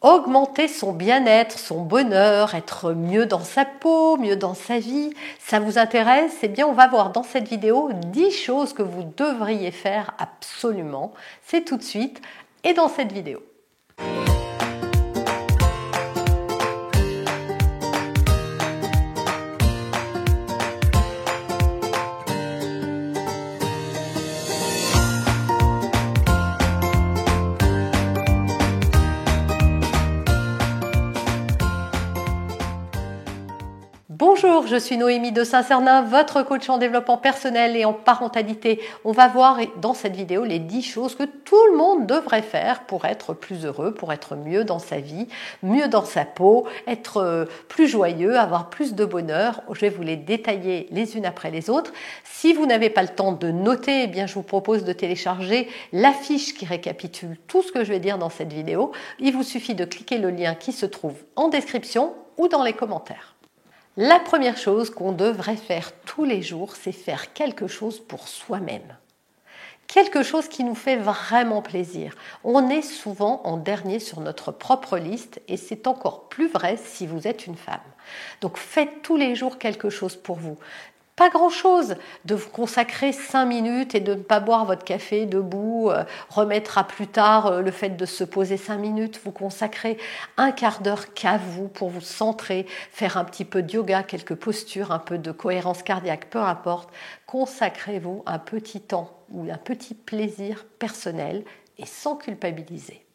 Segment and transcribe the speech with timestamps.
[0.00, 5.58] Augmenter son bien-être, son bonheur, être mieux dans sa peau, mieux dans sa vie, ça
[5.58, 6.36] vous intéresse?
[6.42, 11.12] Eh bien, on va voir dans cette vidéo 10 choses que vous devriez faire absolument.
[11.42, 12.22] C'est tout de suite
[12.62, 13.42] et dans cette vidéo.
[34.18, 38.80] Bonjour, je suis Noémie de Saint-Cernin, votre coach en développement personnel et en parentalité.
[39.04, 42.80] On va voir dans cette vidéo les 10 choses que tout le monde devrait faire
[42.86, 45.28] pour être plus heureux, pour être mieux dans sa vie,
[45.62, 49.62] mieux dans sa peau, être euh, plus joyeux, avoir plus de bonheur.
[49.72, 51.92] Je vais vous les détailler les unes après les autres.
[52.24, 55.68] Si vous n'avez pas le temps de noter, eh bien je vous propose de télécharger
[55.92, 58.90] la fiche qui récapitule tout ce que je vais dire dans cette vidéo.
[59.20, 62.72] Il vous suffit de cliquer le lien qui se trouve en description ou dans les
[62.72, 63.37] commentaires.
[64.00, 68.96] La première chose qu'on devrait faire tous les jours, c'est faire quelque chose pour soi-même.
[69.88, 72.14] Quelque chose qui nous fait vraiment plaisir.
[72.44, 77.08] On est souvent en dernier sur notre propre liste et c'est encore plus vrai si
[77.08, 77.80] vous êtes une femme.
[78.40, 80.58] Donc faites tous les jours quelque chose pour vous
[81.18, 85.90] pas grand-chose de vous consacrer cinq minutes et de ne pas boire votre café debout,
[85.90, 89.98] euh, remettre à plus tard euh, le fait de se poser cinq minutes, vous consacrer
[90.36, 94.36] un quart d'heure qu'à vous pour vous centrer, faire un petit peu de yoga, quelques
[94.36, 96.88] postures, un peu de cohérence cardiaque, peu importe.
[97.26, 101.42] Consacrez-vous un petit temps ou un petit plaisir personnel
[101.78, 103.07] et sans culpabiliser.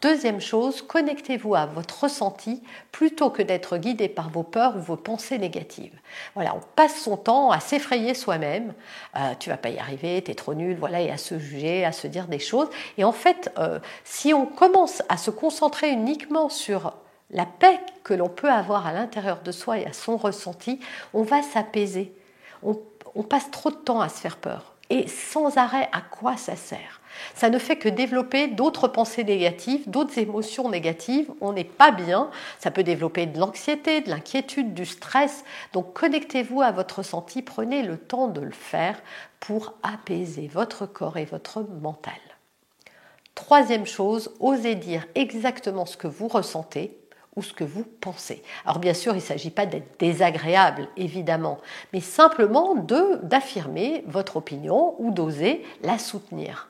[0.00, 4.96] Deuxième chose, connectez-vous à votre ressenti plutôt que d'être guidé par vos peurs ou vos
[4.96, 5.92] pensées négatives.
[6.34, 8.72] Voilà, on passe son temps à s'effrayer soi-même.
[9.16, 11.84] Euh, tu vas pas y arriver, tu es trop nul, voilà, et à se juger,
[11.84, 12.68] à se dire des choses.
[12.96, 16.94] Et en fait, euh, si on commence à se concentrer uniquement sur
[17.30, 20.80] la paix que l'on peut avoir à l'intérieur de soi et à son ressenti,
[21.12, 22.14] on va s'apaiser.
[22.62, 24.70] on passe trop de temps à se faire peur.
[24.90, 27.00] Et sans arrêt, à quoi ça sert?
[27.34, 31.30] Ça ne fait que développer d'autres pensées négatives, d'autres émotions négatives.
[31.40, 32.30] On n'est pas bien.
[32.58, 35.44] Ça peut développer de l'anxiété, de l'inquiétude, du stress.
[35.72, 37.42] Donc connectez-vous à votre ressenti.
[37.42, 39.00] Prenez le temps de le faire
[39.38, 42.12] pour apaiser votre corps et votre mental.
[43.34, 46.99] Troisième chose, osez dire exactement ce que vous ressentez
[47.42, 48.42] ce que vous pensez.
[48.64, 51.58] Alors bien sûr, il ne s'agit pas d'être désagréable, évidemment,
[51.92, 52.74] mais simplement
[53.22, 56.68] d'affirmer votre opinion ou d'oser la soutenir.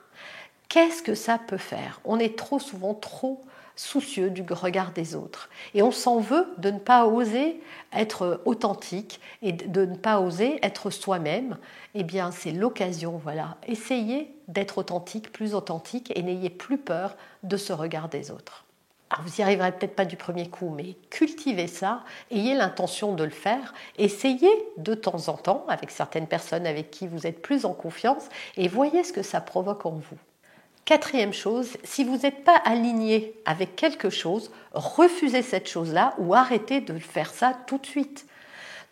[0.69, 1.99] Qu'est-ce que ça peut faire?
[2.05, 3.41] On est trop souvent trop
[3.75, 5.49] soucieux du regard des autres.
[5.73, 7.61] Et on s'en veut de ne pas oser
[7.93, 11.57] être authentique et de ne pas oser être soi-même.
[11.95, 13.57] Eh bien, c'est l'occasion, voilà.
[13.67, 18.65] Essayez d'être authentique, plus authentique, et n'ayez plus peur de ce regard des autres.
[19.11, 23.25] Alors, vous n'y arriverez peut-être pas du premier coup, mais cultivez ça, ayez l'intention de
[23.25, 27.65] le faire, essayez de temps en temps avec certaines personnes avec qui vous êtes plus
[27.65, 30.17] en confiance, et voyez ce que ça provoque en vous.
[30.85, 36.79] Quatrième chose, si vous n'êtes pas aligné avec quelque chose, refusez cette chose-là ou arrêtez
[36.79, 38.25] de faire ça tout de suite.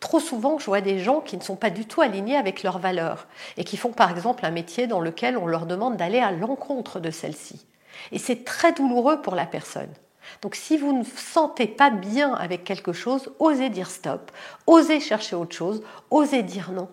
[0.01, 2.79] Trop souvent, je vois des gens qui ne sont pas du tout alignés avec leurs
[2.79, 6.31] valeurs et qui font par exemple un métier dans lequel on leur demande d'aller à
[6.31, 7.65] l'encontre de celle-ci.
[8.11, 9.93] Et c'est très douloureux pour la personne.
[10.41, 14.31] Donc si vous ne vous sentez pas bien avec quelque chose, osez dire stop,
[14.67, 16.89] osez chercher autre chose, osez dire non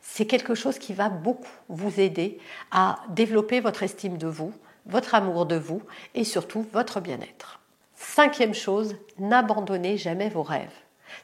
[0.00, 2.38] c'est quelque chose qui va beaucoup vous aider
[2.70, 4.52] à développer votre estime de vous,
[4.86, 5.82] votre amour de vous
[6.14, 7.60] et surtout votre bien-être.
[7.94, 10.72] Cinquième chose, n'abandonnez jamais vos rêves.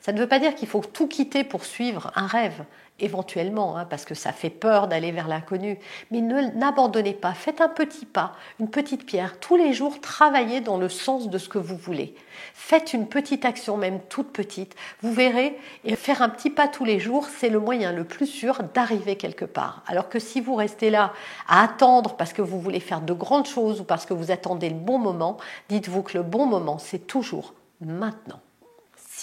[0.01, 2.65] Ça ne veut pas dire qu'il faut tout quitter pour suivre un rêve
[3.01, 5.79] éventuellement, hein, parce que ça fait peur d'aller vers l'inconnu.
[6.11, 9.39] Mais n'abandonnez pas, faites un petit pas, une petite pierre.
[9.41, 12.15] Tous les jours, travaillez dans le sens de ce que vous voulez.
[12.55, 14.77] Faites une petite action, même toute petite.
[15.03, 18.27] Vous verrez, et faire un petit pas tous les jours, c'est le moyen le plus
[18.27, 19.83] sûr d'arriver quelque part.
[19.87, 21.13] Alors que si vous restez là
[21.49, 24.71] à attendre parce que vous voulez faire de grandes choses ou parce que vous attendez
[24.71, 25.39] le bon moment,
[25.69, 28.41] dites-vous que le bon moment, c'est toujours maintenant.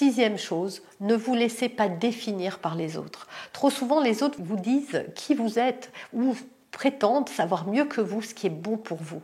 [0.02, 3.28] Sixième chose, ne vous laissez pas définir par les autres.
[3.54, 6.36] Trop souvent, les autres vous disent qui vous êtes ou
[6.72, 9.22] prétendent savoir mieux que vous ce qui est bon pour vous.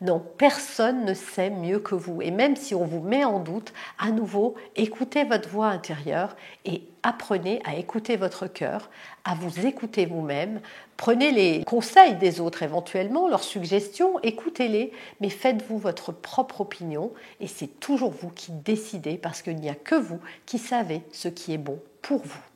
[0.00, 2.20] Non, personne ne sait mieux que vous.
[2.20, 6.82] Et même si on vous met en doute, à nouveau, écoutez votre voix intérieure et
[7.02, 8.90] apprenez à écouter votre cœur,
[9.24, 10.60] à vous écouter vous-même.
[10.96, 17.46] Prenez les conseils des autres éventuellement, leurs suggestions, écoutez-les, mais faites-vous votre propre opinion et
[17.46, 21.52] c'est toujours vous qui décidez parce qu'il n'y a que vous qui savez ce qui
[21.52, 22.55] est bon pour vous.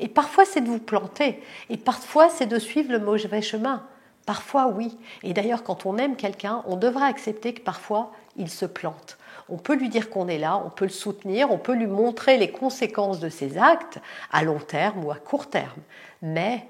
[0.00, 3.84] Et parfois c'est de vous planter et parfois c'est de suivre le mauvais chemin.
[4.26, 4.96] Parfois, oui.
[5.22, 9.18] Et d'ailleurs, quand on aime quelqu'un, on devrait accepter que parfois, il se plante.
[9.50, 12.38] On peut lui dire qu'on est là, on peut le soutenir, on peut lui montrer
[12.38, 13.98] les conséquences de ses actes
[14.32, 15.80] à long terme ou à court terme.
[16.22, 16.66] Mais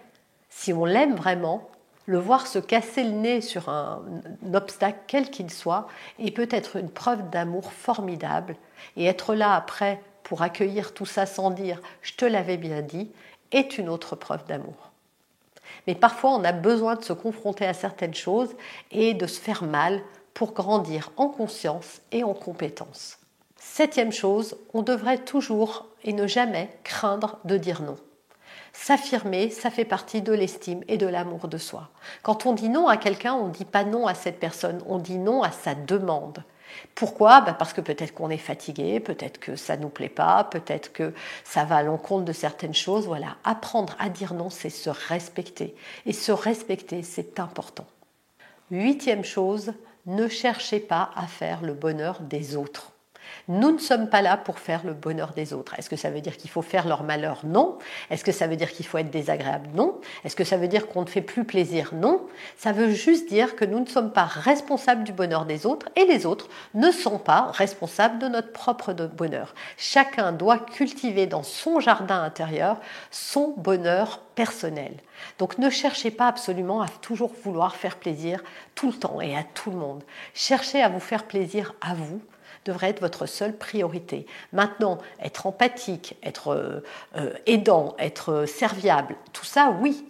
[0.51, 1.71] si on l'aime vraiment,
[2.07, 4.03] le voir se casser le nez sur un,
[4.53, 5.87] obstacle quel qu'il soit
[6.19, 8.57] est peut-être une preuve d'amour formidable.
[8.97, 13.11] Et être là après pour accueillir tout ça sans dire je te l'avais bien dit
[13.53, 14.91] est une autre preuve d'amour.
[15.87, 18.55] Mais parfois on a besoin de se confronter à certaines choses
[18.91, 20.03] et de se faire mal
[20.35, 23.19] pour grandir en conscience et en compétence.
[23.57, 27.97] Septième chose, on devrait toujours et ne jamais craindre de dire non.
[28.73, 31.89] S'affirmer, ça fait partie de l'estime et de l'amour de soi.
[32.23, 34.99] Quand on dit non à quelqu'un, on ne dit pas non à cette personne, on
[34.99, 36.43] dit non à sa demande.
[36.95, 37.41] Pourquoi?
[37.41, 40.93] Bah, Parce que peut-être qu'on est fatigué, peut-être que ça ne nous plaît pas, peut-être
[40.93, 41.13] que
[41.45, 43.07] ça va à l'encontre de certaines choses.
[43.07, 45.75] Voilà, apprendre à dire non, c'est se respecter.
[46.07, 47.87] Et se respecter, c'est important.
[48.71, 49.73] Huitième chose,
[50.07, 52.94] ne cherchez pas à faire le bonheur des autres.
[53.49, 55.79] Nous ne sommes pas là pour faire le bonheur des autres.
[55.79, 57.41] Est-ce que ça veut dire qu'il faut faire leur malheur?
[57.45, 57.79] Non.
[58.11, 59.69] Est-ce que ça veut dire qu'il faut être désagréable?
[59.75, 60.01] Non.
[60.25, 61.91] Est-ce que ça veut dire qu'on ne fait plus plaisir?
[61.93, 62.23] Non.
[62.57, 66.05] Ça veut juste dire que nous ne sommes pas responsables du bonheur des autres et
[66.05, 69.55] les autres ne sont pas responsables de notre propre bonheur.
[69.77, 72.79] Chacun doit cultiver dans son jardin intérieur
[73.11, 74.95] son bonheur personnel.
[75.39, 78.43] Donc ne cherchez pas absolument à toujours vouloir faire plaisir
[78.75, 80.03] tout le temps et à tout le monde.
[80.35, 82.21] Cherchez à vous faire plaisir à vous
[82.65, 84.27] devrait être votre seule priorité.
[84.53, 86.83] Maintenant, être empathique, être
[87.17, 90.07] euh, aidant, être serviable, tout ça, oui,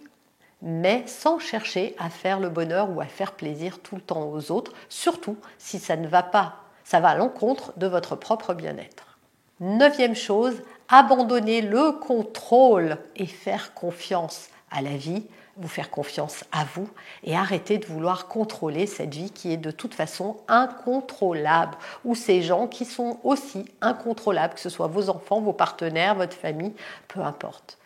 [0.61, 4.51] mais sans chercher à faire le bonheur ou à faire plaisir tout le temps aux
[4.51, 9.17] autres, surtout si ça ne va pas, ça va à l'encontre de votre propre bien-être.
[9.59, 15.25] Neuvième chose, abandonner le contrôle et faire confiance à la vie,
[15.57, 16.89] vous faire confiance à vous
[17.23, 22.41] et arrêter de vouloir contrôler cette vie qui est de toute façon incontrôlable ou ces
[22.41, 26.73] gens qui sont aussi incontrôlables, que ce soit vos enfants, vos partenaires, votre famille,
[27.07, 27.77] peu importe.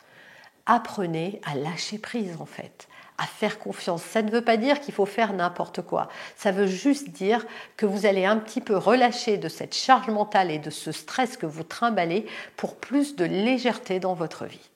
[0.66, 2.88] Apprenez à lâcher prise en fait,
[3.18, 4.02] à faire confiance.
[4.02, 6.10] Ça ne veut pas dire qu'il faut faire n'importe quoi.
[6.36, 7.46] Ça veut juste dire
[7.78, 11.38] que vous allez un petit peu relâcher de cette charge mentale et de ce stress
[11.38, 12.26] que vous trimballez
[12.58, 14.70] pour plus de légèreté dans votre vie.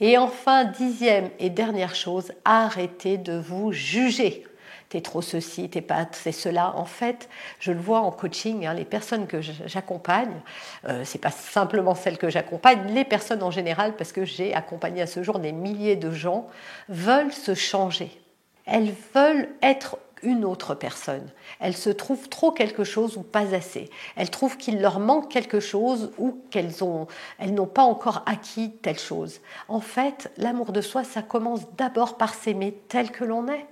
[0.00, 4.44] Et enfin, dixième et dernière chose, arrêtez de vous juger.
[4.88, 6.76] T'es trop ceci, t'es pas, c'est cela.
[6.76, 10.40] En fait, je le vois en coaching, hein, les personnes que j'accompagne,
[10.88, 15.02] euh, c'est pas simplement celles que j'accompagne, les personnes en général, parce que j'ai accompagné
[15.02, 16.46] à ce jour des milliers de gens,
[16.88, 18.20] veulent se changer.
[18.66, 21.30] Elles veulent être une autre personne.
[21.60, 23.90] Elles se trouvent trop quelque chose ou pas assez.
[24.16, 27.06] Elles trouvent qu'il leur manque quelque chose ou qu'elles ont,
[27.38, 29.40] elles n'ont pas encore acquis telle chose.
[29.68, 33.66] En fait, l'amour de soi, ça commence d'abord par s'aimer tel que l'on est.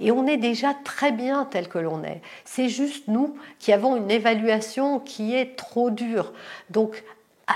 [0.00, 2.22] Et on est déjà très bien tel que l'on est.
[2.44, 6.32] C'est juste nous qui avons une évaluation qui est trop dure.
[6.70, 7.04] Donc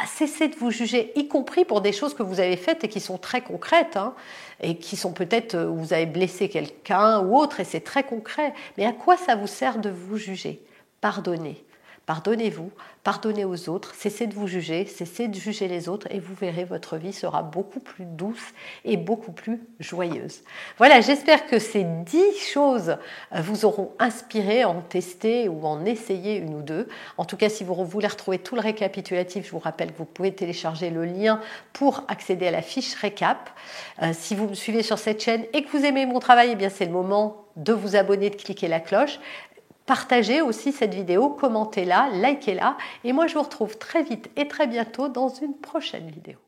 [0.03, 2.89] à cesser de vous juger, y compris pour des choses que vous avez faites et
[2.89, 4.15] qui sont très concrètes, hein,
[4.61, 8.55] et qui sont peut-être, euh, vous avez blessé quelqu'un ou autre, et c'est très concret.
[8.77, 10.61] Mais à quoi ça vous sert de vous juger?
[11.01, 11.65] Pardonnez.
[12.07, 12.71] Pardonnez-vous,
[13.03, 16.65] pardonnez aux autres, cessez de vous juger, cessez de juger les autres et vous verrez
[16.65, 18.53] votre vie sera beaucoup plus douce
[18.85, 20.43] et beaucoup plus joyeuse.
[20.77, 22.97] Voilà, j'espère que ces dix choses
[23.33, 26.89] euh, vous auront inspiré en tester ou en essayer une ou deux.
[27.17, 30.05] En tout cas, si vous voulez retrouver tout le récapitulatif, je vous rappelle que vous
[30.05, 31.41] pouvez télécharger le lien
[31.73, 33.49] pour accéder à la fiche récap.
[34.03, 36.55] Euh, si vous me suivez sur cette chaîne et que vous aimez mon travail, eh
[36.55, 39.21] bien c'est le moment de vous abonner, de cliquer la cloche.
[39.87, 44.67] Partagez aussi cette vidéo, commentez-la, likez-la et moi je vous retrouve très vite et très
[44.67, 46.39] bientôt dans une prochaine vidéo.